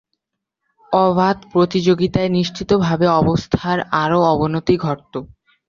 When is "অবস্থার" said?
3.21-3.77